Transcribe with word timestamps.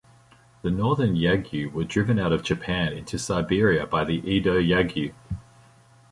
The 0.63 0.71
Northern 0.71 1.13
Yagyu 1.15 1.71
were 1.73 1.83
driven 1.83 2.17
out 2.17 2.33
of 2.33 2.41
Japan 2.41 2.91
into 2.91 3.19
Siberia 3.19 3.85
by 3.85 4.03
the 4.03 4.15
Edo 4.27 4.57
Yagyu. 4.59 5.13